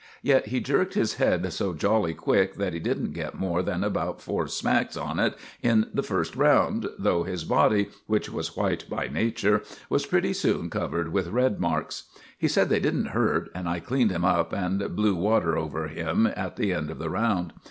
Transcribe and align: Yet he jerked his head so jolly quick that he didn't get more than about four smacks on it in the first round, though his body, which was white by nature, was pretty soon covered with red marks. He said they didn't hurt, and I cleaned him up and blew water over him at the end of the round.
Yet 0.23 0.47
he 0.47 0.59
jerked 0.61 0.95
his 0.95 1.13
head 1.17 1.53
so 1.53 1.73
jolly 1.73 2.15
quick 2.15 2.55
that 2.55 2.73
he 2.73 2.79
didn't 2.79 3.11
get 3.13 3.35
more 3.35 3.61
than 3.61 3.83
about 3.83 4.19
four 4.19 4.47
smacks 4.47 4.97
on 4.97 5.19
it 5.19 5.35
in 5.61 5.91
the 5.93 6.01
first 6.01 6.35
round, 6.35 6.89
though 6.97 7.21
his 7.21 7.43
body, 7.43 7.89
which 8.07 8.27
was 8.27 8.57
white 8.57 8.89
by 8.89 9.07
nature, 9.09 9.61
was 9.89 10.07
pretty 10.07 10.33
soon 10.33 10.71
covered 10.71 11.13
with 11.13 11.27
red 11.27 11.59
marks. 11.59 12.05
He 12.35 12.47
said 12.47 12.69
they 12.69 12.79
didn't 12.79 13.09
hurt, 13.09 13.51
and 13.53 13.69
I 13.69 13.79
cleaned 13.79 14.09
him 14.09 14.25
up 14.25 14.53
and 14.53 14.95
blew 14.95 15.13
water 15.13 15.55
over 15.55 15.87
him 15.87 16.25
at 16.35 16.55
the 16.55 16.73
end 16.73 16.89
of 16.89 16.97
the 16.97 17.11
round. 17.11 17.53